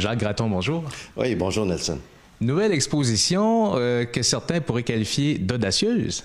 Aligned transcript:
Jacques 0.00 0.18
Graton, 0.18 0.48
bonjour. 0.48 0.82
Oui, 1.16 1.34
bonjour 1.34 1.66
Nelson. 1.66 1.98
Nouvelle 2.40 2.72
exposition 2.72 3.74
euh, 3.76 4.06
que 4.06 4.22
certains 4.22 4.62
pourraient 4.62 4.82
qualifier 4.82 5.36
d'audacieuse. 5.36 6.24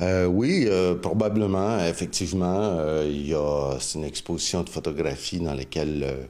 Euh, 0.00 0.26
oui, 0.26 0.66
euh, 0.68 0.94
probablement, 0.94 1.84
effectivement. 1.84 2.78
il 3.04 3.26
y 3.26 3.34
a 3.34 3.76
c'est 3.80 3.98
une 3.98 4.04
exposition 4.04 4.62
de 4.62 4.68
photographie 4.68 5.40
dans 5.40 5.54
laquelle 5.54 6.28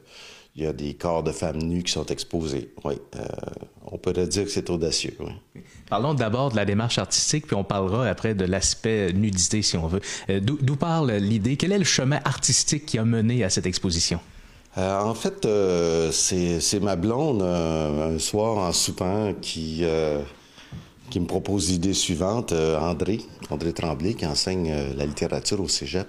il 0.55 0.63
y 0.63 0.67
a 0.67 0.73
des 0.73 0.95
corps 0.95 1.23
de 1.23 1.33
femmes 1.33 1.59
nues 1.59 1.83
qui 1.83 1.93
sont 1.93 2.07
exposés. 2.07 2.71
Oui, 2.85 2.95
on 3.85 3.99
pourrait 3.99 4.27
dire 4.27 4.45
que 4.45 4.51
c'est 4.51 4.71
audacieux. 4.71 5.15
Parlons 5.91 6.15
d'abord 6.15 6.51
de 6.53 6.57
la 6.57 6.65
démarche 6.65 6.97
artistique, 6.97 7.47
puis 7.47 7.57
on 7.57 7.65
parlera 7.65 8.09
après 8.09 8.35
de 8.35 8.47
l'aspect 8.47 9.13
nudité, 9.13 9.61
si 9.61 9.77
on 9.77 9.88
veut. 9.88 10.01
D'où 10.41 10.77
parle 10.77 11.13
l'idée? 11.13 11.57
Quel 11.57 11.73
est 11.73 11.79
le 11.79 11.85
chemin 11.85 12.21
artistique 12.25 12.87
qui 12.87 12.99
a 12.99 13.04
mené 13.04 13.45
à 13.45 13.51
cette 13.51 13.67
exposition? 13.67 14.21
Euh, 14.79 15.01
en 15.01 15.15
fait, 15.15 15.47
euh, 15.47 16.11
c'est 16.12 16.80
ma 16.80 16.97
blonde, 16.97 17.41
euh, 17.41 18.15
un 18.15 18.19
soir 18.19 18.59
en 18.59 18.73
soupant, 18.73 19.33
qui, 19.41 19.83
me 19.83 21.27
propose 21.27 21.71
l'idée 21.71 21.95
suivante. 21.95 22.52
André, 22.52 23.21
André 23.51 23.73
Tremblay, 23.73 24.15
qui 24.15 24.27
enseigne 24.27 24.75
la 24.97 25.07
littérature 25.07 25.61
au 25.61 25.69
cégep, 25.69 26.09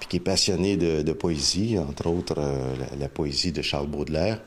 puis 0.00 0.08
qui 0.08 0.16
est 0.16 0.20
passionné 0.20 0.76
de, 0.76 1.12
poésie, 1.12 1.78
entre 1.78 2.08
autres 2.08 2.40
la, 2.98 3.08
poésie 3.08 3.52
de 3.52 3.62
Charles 3.62 3.86
Baudelaire. 3.86 4.40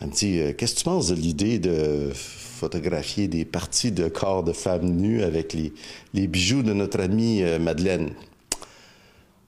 Elle 0.00 0.08
me 0.08 0.12
dit 0.12 0.40
Qu'est-ce 0.56 0.74
que 0.74 0.78
tu 0.80 0.84
penses 0.84 1.08
de 1.08 1.14
l'idée 1.14 1.60
de 1.60 2.10
photographier 2.12 3.28
des 3.28 3.44
parties 3.44 3.92
de 3.92 4.08
corps 4.08 4.42
de 4.42 4.52
femmes 4.52 4.90
nues 4.90 5.22
avec 5.22 5.52
les, 5.52 5.72
les 6.12 6.26
bijoux 6.26 6.62
de 6.62 6.72
notre 6.72 7.00
amie 7.00 7.42
Madeleine 7.60 8.10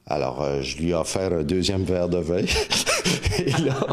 alors, 0.09 0.45
je 0.63 0.79
lui 0.79 0.91
ai 0.91 0.95
offert 0.95 1.33
un 1.33 1.45
deuxième 1.45 1.85
verre 1.85 2.09
de 2.09 2.19
vin. 2.19 2.43
Et 3.47 3.51
là, 3.63 3.87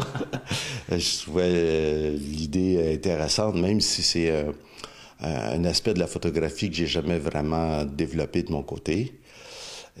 je 0.90 1.22
trouvais 1.22 1.42
euh, 1.46 2.16
l'idée 2.16 2.94
intéressante, 2.94 3.56
même 3.56 3.80
si 3.80 4.02
c'est 4.02 4.30
euh, 4.30 4.52
un 5.20 5.64
aspect 5.64 5.94
de 5.94 5.98
la 5.98 6.06
photographie 6.06 6.70
que 6.70 6.76
j'ai 6.76 6.86
jamais 6.86 7.18
vraiment 7.18 7.84
développé 7.84 8.42
de 8.42 8.52
mon 8.52 8.62
côté. 8.62 9.14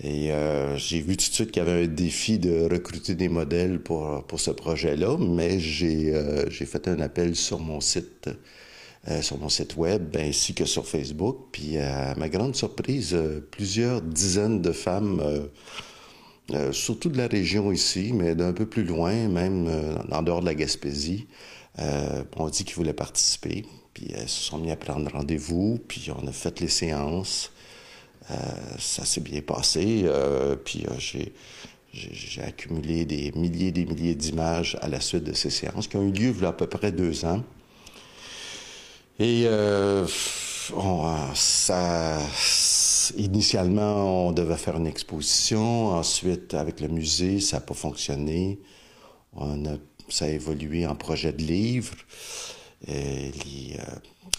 Et 0.02 0.32
euh, 0.32 0.76
j'ai 0.76 1.00
vu 1.00 1.16
tout 1.16 1.28
de 1.28 1.34
suite 1.34 1.50
qu'il 1.50 1.62
y 1.62 1.66
avait 1.66 1.84
un 1.84 1.86
défi 1.86 2.38
de 2.38 2.68
recruter 2.70 3.14
des 3.14 3.28
modèles 3.28 3.80
pour, 3.80 4.24
pour 4.24 4.40
ce 4.40 4.50
projet-là, 4.50 5.16
mais 5.18 5.58
j'ai 5.58 6.12
fait 6.50 6.88
un 6.88 7.00
appel 7.00 7.36
sur 7.36 7.58
mon 7.58 7.80
site, 7.80 8.30
sur 9.20 9.38
mon 9.38 9.48
site 9.48 9.76
web, 9.76 10.16
ainsi 10.16 10.54
que 10.54 10.64
sur 10.64 10.86
Facebook. 10.86 11.48
Puis 11.52 11.76
à 11.76 12.14
ma 12.16 12.28
grande 12.28 12.54
surprise, 12.54 13.16
plusieurs 13.50 14.00
dizaines 14.00 14.62
de 14.62 14.72
femmes 14.72 15.20
euh, 16.54 16.72
surtout 16.72 17.08
de 17.08 17.18
la 17.18 17.26
région 17.26 17.72
ici, 17.72 18.12
mais 18.12 18.34
d'un 18.34 18.52
peu 18.52 18.66
plus 18.66 18.84
loin, 18.84 19.28
même 19.28 19.66
euh, 19.68 19.94
en 20.10 20.22
dehors 20.22 20.40
de 20.40 20.46
la 20.46 20.54
Gaspésie. 20.54 21.26
Euh, 21.78 22.24
on 22.36 22.48
dit 22.48 22.64
qu'ils 22.64 22.76
voulaient 22.76 22.92
participer, 22.92 23.64
puis 23.94 24.08
elles 24.14 24.28
se 24.28 24.42
sont 24.42 24.58
mis 24.58 24.70
à 24.70 24.76
prendre 24.76 25.10
rendez-vous, 25.10 25.80
puis 25.86 26.10
on 26.16 26.26
a 26.26 26.32
fait 26.32 26.60
les 26.60 26.68
séances. 26.68 27.52
ça 28.78 29.04
s'est 29.04 29.20
bien 29.20 29.40
passé, 29.40 30.06
puis 30.64 30.86
j'ai 30.98 31.32
j'ai 31.92 32.42
accumulé 32.42 33.04
des 33.04 33.32
milliers 33.32 33.68
et 33.68 33.72
des 33.72 33.84
milliers 33.84 34.14
d'images 34.14 34.78
à 34.80 34.86
la 34.86 35.00
suite 35.00 35.24
de 35.24 35.32
ces 35.32 35.50
séances 35.50 35.88
qui 35.88 35.96
ont 35.96 36.06
eu 36.06 36.12
lieu 36.12 36.32
il 36.36 36.42
y 36.42 36.44
a 36.44 36.50
à 36.50 36.52
peu 36.52 36.68
près 36.68 36.92
deux 36.92 37.24
ans. 37.24 37.42
Et 39.18 39.46
ça, 41.34 42.18
initialement, 43.16 44.28
on 44.28 44.32
devait 44.32 44.56
faire 44.56 44.76
une 44.76 44.86
exposition. 44.86 45.88
Ensuite, 45.88 46.54
avec 46.54 46.80
le 46.80 46.88
musée, 46.88 47.40
ça 47.40 47.56
n'a 47.56 47.60
pas 47.60 47.74
fonctionné. 47.74 48.58
Ça 50.08 50.24
a 50.24 50.28
évolué 50.28 50.86
en 50.86 50.94
projet 50.96 51.32
de 51.32 51.42
livre. 51.42 51.94
Euh, 52.88 53.30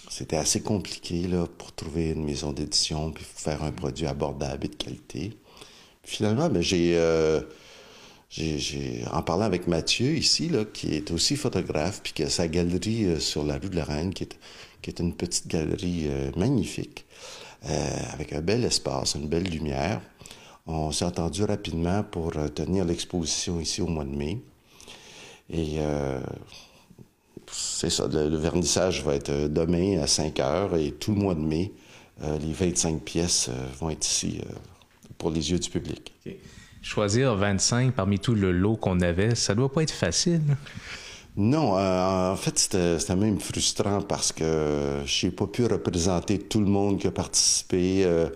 c'était 0.09 0.38
assez 0.38 0.61
compliqué 0.61 1.27
là, 1.27 1.45
pour 1.58 1.73
trouver 1.73 2.09
une 2.09 2.23
maison 2.23 2.52
d'édition 2.52 3.11
puis 3.11 3.23
faire 3.23 3.64
un 3.64 3.72
produit 3.72 4.08
abordable 4.08 4.65
et 4.65 4.70
de 4.70 4.76
qualité. 4.76 5.37
finalement, 6.04 6.49
ben, 6.49 6.64
euh, 6.73 7.42
j'ai, 8.30 9.04
en 9.11 9.21
parlant 9.21 9.45
avec 9.45 9.67
Mathieu 9.67 10.15
ici, 10.15 10.49
là, 10.49 10.65
qui 10.65 10.95
est 10.95 11.11
aussi 11.11 11.36
photographe, 11.36 12.02
puis 12.04 12.14
qui 12.14 12.23
a 12.23 12.30
sa 12.30 12.48
galerie 12.48 13.05
euh, 13.05 13.20
sur 13.20 13.43
la 13.43 13.58
rue 13.58 13.70
de 13.70 13.76
la 13.76 13.86
Reine, 13.86 14.14
qui 14.14 14.23
est 14.87 14.99
une 14.99 15.14
petite 15.14 15.48
galerie 15.48 16.10
magnifique. 16.36 17.05
Euh, 17.70 17.99
avec 18.14 18.33
un 18.33 18.42
bel 18.42 18.66
espace, 18.66 19.14
une 19.14 19.27
belle 19.27 19.44
lumière. 19.44 20.02
On 20.66 20.92
s'est 20.92 21.05
entendu 21.05 21.44
rapidement 21.44 22.04
pour 22.04 22.36
euh, 22.36 22.48
tenir 22.48 22.86
l'exposition 22.86 23.60
ici 23.60 23.83
au 23.83 23.88
mois 23.88 24.04
de 24.04 24.16
mai. 24.16 24.42
Et 25.52 25.76
euh, 25.77 26.20
c'est 27.52 27.92
ça, 27.92 28.08
le, 28.08 28.36
vernissage 28.36 29.04
va 29.04 29.14
être 29.14 29.32
demain 29.48 29.99
à 30.02 30.08
5 30.08 30.39
heures 30.39 30.76
et 30.76 30.92
tout 30.92 31.14
le 31.14 31.22
mois 31.22 31.36
de 31.36 31.42
mai, 31.42 31.72
les 32.22 32.54
25 32.54 33.02
pièces 33.02 33.49
vont 33.80 33.89
être 33.89 34.05
ici 34.08 34.42
pour 35.17 35.32
les 35.32 35.52
yeux 35.52 35.58
du 35.58 35.70
public. 35.70 36.14
Choisir 36.83 37.36
25 37.36 37.93
parmi 37.93 38.20
tout 38.20 38.36
le 38.36 38.52
lot 38.52 38.76
qu'on 38.76 39.02
avait, 39.02 39.33
ça 39.33 39.55
doit 39.55 39.72
pas 39.72 39.82
être 39.82 39.92
facile. 39.92 40.42
Non, 41.37 41.77
euh, 41.77 42.31
en 42.33 42.36
fait, 42.36 42.59
c'était 42.59 43.15
même 43.15 43.39
frustrant 43.39 44.02
parce 44.02 44.33
que 44.33 45.02
je 45.05 45.25
n'ai 45.25 45.31
pas 45.31 45.47
pu 45.47 45.65
représenter 45.65 46.39
tout 46.39 46.59
le 46.59 46.65
monde 46.65 46.99
qui 46.99 47.08
a 47.08 47.11
participé. 47.11 48.03
Euh, 48.03 48.30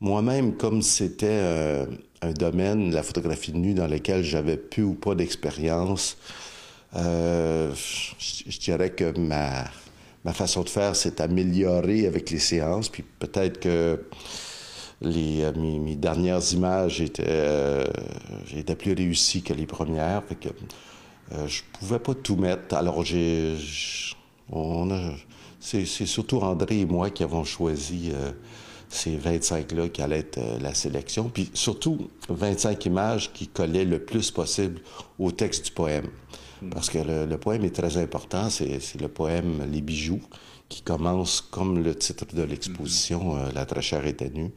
moi-même, 0.00 0.56
comme 0.56 0.82
c'était 0.82 1.26
euh, 1.30 1.86
un 2.20 2.32
domaine, 2.32 2.92
la 2.92 3.04
photographie 3.04 3.52
de 3.52 3.58
nu, 3.58 3.74
dans 3.74 3.86
lequel 3.86 4.24
j'avais 4.24 4.56
peu 4.56 4.82
ou 4.82 4.94
pas 4.94 5.14
d'expérience, 5.14 6.16
je, 6.92 8.58
dirais 8.60 8.90
que 8.90 9.16
ma, 9.16 9.64
façon 10.32 10.62
de 10.64 10.68
faire 10.68 10.96
s'est 10.96 11.20
améliorée 11.22 12.06
avec 12.06 12.30
les 12.30 12.40
séances, 12.40 12.88
puis 12.88 13.04
peut-être 13.04 13.60
que 13.60 14.04
mes, 15.02 15.96
dernières 15.96 16.52
images 16.52 17.00
étaient, 17.00 17.86
plus 18.76 18.92
réussies 18.92 19.42
que 19.42 19.52
les 19.52 19.66
premières. 19.66 20.22
Euh, 21.34 21.46
je 21.46 21.62
pouvais 21.78 21.98
pas 21.98 22.14
tout 22.14 22.36
mettre. 22.36 22.74
Alors, 22.74 23.04
j'ai. 23.04 23.56
On 24.50 24.88
c'est, 25.60 25.84
surtout 25.86 26.38
André 26.38 26.80
et 26.80 26.86
moi 26.86 27.10
qui 27.10 27.22
avons 27.22 27.44
choisi 27.44 28.10
euh, 28.12 28.32
ces 28.88 29.16
25-là 29.16 29.88
qui 29.88 30.02
allaient 30.02 30.18
être 30.18 30.38
euh, 30.38 30.58
la 30.58 30.74
sélection. 30.74 31.30
Puis 31.32 31.50
surtout, 31.54 32.10
25 32.28 32.84
images 32.86 33.32
qui 33.32 33.46
collaient 33.46 33.84
le 33.84 34.04
plus 34.04 34.30
possible 34.32 34.80
au 35.18 35.30
texte 35.30 35.66
du 35.66 35.70
poème. 35.70 36.08
Hmm. 36.60 36.70
Parce 36.70 36.90
que 36.90 36.98
le, 36.98 37.38
poème 37.38 37.64
est 37.64 37.74
très 37.74 37.96
important. 37.96 38.50
C'est, 38.50 38.80
le 39.00 39.08
poème 39.08 39.68
Les 39.70 39.80
bijoux 39.80 40.20
qui 40.68 40.82
commence 40.82 41.40
comme 41.40 41.82
le 41.82 41.94
titre 41.94 42.26
de 42.34 42.42
l'exposition, 42.42 43.36
hmm. 43.36 43.52
La 43.54 43.64
très 43.64 43.82
chère 43.82 44.04
était 44.06 44.30
nue. 44.30 44.50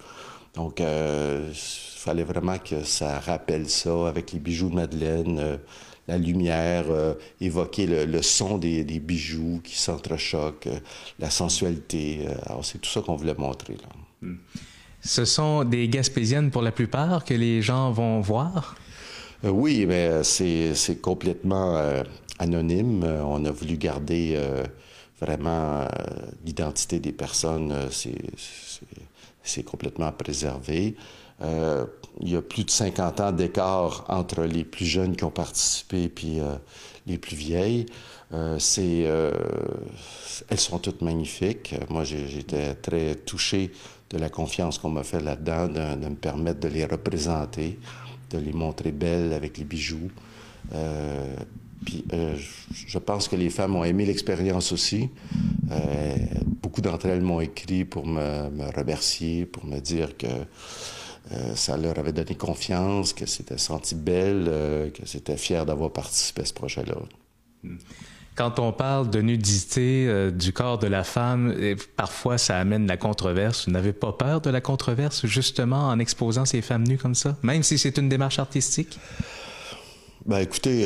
Donc, 0.56 0.80
il 0.80 1.53
fallait 1.53 2.24
vraiment 2.24 2.57
que 2.57 2.84
ça 2.84 3.19
rappelle 3.19 3.69
ça 3.69 4.07
avec 4.07 4.31
les 4.31 4.40
bijoux 4.40 4.69
de 4.69 4.75
Madeleine, 4.75 5.59
la 6.08 6.18
lumière, 6.18 6.86
euh, 6.90 7.14
évoquer 7.42 7.88
le, 7.88 8.22
son 8.22 8.58
des, 8.58 8.84
bijoux 8.84 9.60
qui 9.64 9.78
s'entrechoquent, 9.78 10.68
euh, 10.68 10.80
la 11.20 11.30
sensualité. 11.30 12.26
Euh, 12.28 12.34
alors, 12.46 12.66
c'est 12.66 12.80
tout 12.80 12.90
ça 12.90 13.02
qu'on 13.02 13.16
voulait 13.16 13.36
montrer. 13.38 13.74
Là. 13.74 13.90
Hmm. 14.22 14.36
Ce 15.02 15.26
sont 15.26 15.64
des 15.64 15.88
Gaspésiennes 15.88 16.52
pour 16.52 16.62
la 16.62 16.72
plupart 16.72 17.26
que 17.26 17.34
les 17.34 17.62
gens 17.62 17.92
vont 17.92 18.22
voir? 18.22 18.76
oui, 19.44 19.86
mais 19.86 20.24
c'est 20.24 21.00
complètement 21.04 21.80
anonyme. 22.40 23.04
On 23.04 23.46
a 23.46 23.52
voulu 23.52 23.78
garder 23.78 24.40
vraiment 25.22 25.88
l'identité 26.44 27.00
des 27.00 27.12
personnes. 27.12 27.72
c'est 27.92 28.18
complètement 29.63 30.11
préservé. 30.11 30.95
Euh, 31.41 31.85
il 32.22 32.29
y 32.29 32.35
a 32.35 32.41
plus 32.41 32.63
de 32.63 32.69
50 32.69 33.19
ans 33.19 33.31
d'écart 33.31 34.06
entre 34.07 34.44
les 34.44 34.63
plus 34.63 34.85
jeunes 34.85 35.16
qui 35.16 35.23
ont 35.25 35.31
participé 35.31 36.03
et 36.03 36.11
euh, 36.39 36.56
les 37.07 37.17
plus 37.17 37.35
vieilles. 37.35 37.85
Euh, 38.33 38.57
c'est, 38.57 39.06
elles 40.50 40.59
sont 40.59 40.80
toutes 40.80 41.01
magnifiques. 41.01 41.75
Moi, 41.89 42.03
j'étais 42.03 42.75
très 42.75 43.15
touché 43.15 43.71
de 44.09 44.18
la 44.18 44.30
confiance 44.30 44.77
qu'on 44.77 44.89
m'a 44.89 45.03
fait 45.03 45.21
là-dedans, 45.21 45.68
de, 45.68 46.07
me 46.07 46.15
permettre 46.15 46.62
de 46.62 46.68
les 46.69 46.86
représenter, 46.86 47.80
de 48.31 48.38
les 48.38 48.53
montrer 48.53 48.91
belles 48.91 49.33
avec 49.33 49.57
les 49.57 49.65
bijoux. 49.65 50.09
puis 51.86 52.06
je 52.71 52.98
pense 52.98 53.27
que 53.27 53.36
les 53.36 53.50
femmes 53.50 53.75
ont 53.75 53.83
aimé 53.83 54.06
l'expérience 54.06 54.71
aussi. 54.71 55.09
Beaucoup 56.62 56.81
d'entre 56.81 57.07
elles 57.07 57.21
m'ont 57.21 57.41
écrit 57.41 57.85
pour 57.85 58.06
me, 58.06 58.50
me, 58.50 58.65
remercier, 58.75 59.45
pour 59.45 59.65
me 59.65 59.79
dire 59.79 60.17
que 60.17 60.27
euh, 61.31 61.56
ça 61.56 61.75
leur 61.75 61.97
avait 61.97 62.12
donné 62.12 62.35
confiance, 62.35 63.13
que 63.13 63.25
c'était 63.25 63.57
senti 63.57 63.95
belle, 63.95 64.45
euh, 64.47 64.89
que 64.91 65.07
c'était 65.07 65.38
fier 65.38 65.65
d'avoir 65.65 65.91
participé 65.91 66.44
à 66.44 66.45
ce 66.45 66.53
projet-là. 66.53 66.95
Hmm. 67.63 67.77
Quand 68.35 68.59
on 68.59 68.73
parle 68.73 69.09
de 69.09 69.21
nudité 69.21 70.06
euh, 70.07 70.29
du 70.29 70.53
corps 70.53 70.77
de 70.77 70.88
la 70.88 71.03
femme, 71.03 71.56
parfois 71.95 72.38
ça 72.38 72.59
amène 72.59 72.85
la 72.85 72.97
controverse. 72.97 73.65
Vous 73.65 73.71
n'avez 73.71 73.94
pas 73.94 74.12
peur 74.12 74.41
de 74.41 74.50
la 74.50 74.62
controverse 74.62 75.25
justement 75.25 75.88
en 75.88 75.97
exposant 76.00 76.45
ces 76.45 76.62
femmes 76.62 76.85
nues 76.85 76.97
comme 76.97 77.15
ça, 77.15 77.38
même 77.41 77.63
si 77.63 77.79
c'est 77.79 77.97
une 77.97 78.09
démarche 78.09 78.38
artistique? 78.38 79.00
Ben 80.25 80.39
écoutez, 80.39 80.85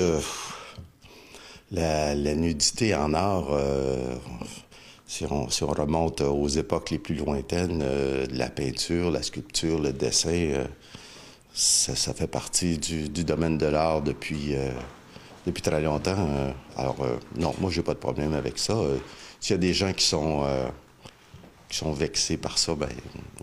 la, 1.71 2.15
nudité 2.15 2.93
en 2.93 3.13
art, 3.13 3.49
euh, 5.21 5.45
si, 5.49 5.63
on, 5.63 5.67
remonte 5.67 6.21
aux 6.21 6.47
époques 6.47 6.91
les 6.91 6.99
plus 6.99 7.15
lointaines, 7.15 7.81
euh, 7.83 8.25
la 8.31 8.49
peinture, 8.49 9.11
la 9.11 9.23
sculpture, 9.23 9.79
le 9.79 9.91
dessin, 9.91 10.65
ça, 11.53 12.13
fait 12.13 12.27
partie 12.27 12.77
du, 12.77 13.23
domaine 13.23 13.57
de 13.57 13.65
l'art 13.65 14.01
depuis, 14.01 14.55
depuis 15.45 15.61
très 15.61 15.81
longtemps. 15.81 16.53
alors, 16.77 16.97
non, 17.35 17.53
moi, 17.59 17.69
j'ai 17.71 17.81
pas 17.81 17.93
de 17.93 17.99
problème 17.99 18.33
avec 18.33 18.57
ça. 18.59 18.75
S'il 19.41 19.55
y 19.55 19.55
a 19.55 19.57
des 19.57 19.73
gens 19.73 19.91
qui 19.91 20.05
sont 20.05 20.45
qui 21.69 21.77
sont 21.77 21.93
vexés 21.93 22.37
par 22.37 22.57
ça, 22.57 22.73
ben, 22.73 22.89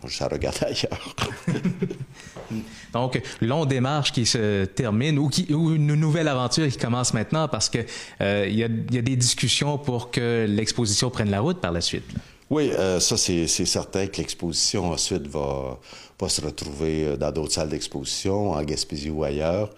ça 0.09 0.27
regarde 0.27 0.57
ailleurs. 0.63 1.17
Donc, 2.93 3.23
longue 3.41 3.69
démarche 3.69 4.13
qui 4.13 4.27
se 4.27 4.65
termine 4.65 5.19
ou, 5.19 5.29
qui, 5.29 5.53
ou 5.55 5.75
une 5.75 5.95
nouvelle 5.95 6.27
aventure 6.27 6.69
qui 6.69 6.77
commence 6.77 7.15
maintenant 7.15 7.47
parce 7.47 7.69
que 7.69 7.79
euh, 8.21 8.47
il 8.49 8.57
y, 8.57 8.65
a, 8.65 8.69
y, 8.91 8.99
a, 8.99 9.03
des 9.03 9.17
discussions 9.17 9.79
pour 9.79 10.11
que 10.11 10.45
l'exposition 10.49 11.09
prenne 11.09 11.31
la 11.31 11.41
route 11.41 11.61
par 11.61 11.71
la 11.71 11.81
suite. 11.81 12.05
Oui, 12.51 12.71
euh, 12.73 12.99
ça, 13.01 13.17
c'est 13.17 13.47
certain 13.47 14.07
que 14.09 14.19
l'exposition 14.19 14.91
ensuite 14.91 15.27
va, 15.29 15.79
va 16.19 16.29
se 16.29 16.41
retrouver 16.41 17.05
euh, 17.05 17.17
dans 17.17 17.31
d'autres 17.31 17.53
salles 17.53 17.69
d'exposition, 17.69 18.53
en 18.53 18.63
Gaspésie 18.63 19.11
ou 19.11 19.23
ailleurs. 19.23 19.71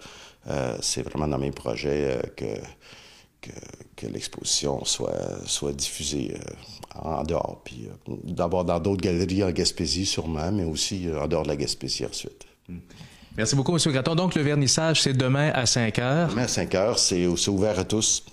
c'est 0.81 1.03
vraiment 1.03 1.27
dans 1.27 1.37
mes 1.37 1.51
projets 1.51 2.19
que 2.35 2.45
que, 3.41 4.07
l'exposition 4.07 4.83
soit, 4.85 5.45
soit 5.45 5.73
diffusée 5.73 6.35
euh, 6.35 6.99
en 6.99 7.23
dehors. 7.23 7.61
Puis 7.63 7.87
euh, 7.87 8.15
d'abord 8.23 8.65
dans 8.65 8.79
d'autres 8.79 9.01
galeries 9.01 9.43
en 9.43 9.51
Gaspésie 9.51 10.05
sûrement, 10.05 10.51
mais 10.51 10.63
aussi 10.63 11.07
euh, 11.07 11.21
en 11.21 11.27
dehors 11.27 11.43
de 11.43 11.49
la 11.49 11.55
Gaspésie 11.55 12.05
ensuite. 12.05 12.45
Hmm. 12.67 12.79
Merci 13.37 13.55
beaucoup, 13.55 13.73
M. 13.73 13.79
Graton. 13.93 14.15
Donc, 14.15 14.35
le 14.35 14.41
vernissage, 14.41 15.01
c'est 15.01 15.13
demain 15.13 15.51
à 15.53 15.65
5 15.65 15.99
heures. 15.99 16.29
Demain 16.29 16.43
à 16.43 16.47
5 16.47 16.75
heures, 16.75 16.99
c'est 16.99 17.25
ouvert 17.25 17.79
à 17.79 17.85
tous. 17.85 18.25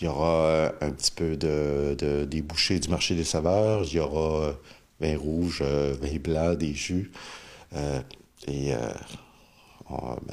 Il 0.00 0.04
y 0.04 0.08
aura 0.08 0.72
un 0.80 0.90
petit 0.90 1.10
peu 1.10 1.36
de, 1.36 1.94
de, 1.98 2.24
des 2.24 2.40
bouchées 2.40 2.78
du 2.78 2.88
marché 2.88 3.14
des 3.14 3.24
saveurs. 3.24 3.84
Il 3.84 3.94
y 3.94 4.00
aura 4.00 4.54
vin 4.98 5.18
rouge, 5.18 5.62
vin 5.62 6.18
blanc, 6.18 6.54
des 6.54 6.72
jus. 6.72 7.12
et 8.48 8.72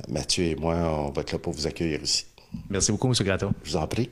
Mathieu 0.08 0.46
et 0.46 0.56
moi, 0.56 0.76
on 0.76 1.12
va 1.12 1.22
être 1.22 1.34
là 1.34 1.40
pour 1.40 1.52
vous 1.52 1.68
accueillir 1.68 2.02
ici. 2.02 2.26
Merci 2.70 2.92
beaucoup, 2.92 3.08
M. 3.08 3.14
Graton. 3.22 3.54
Je 3.64 3.72
vous 3.72 3.78
en 3.78 3.88
prie. 3.88 4.10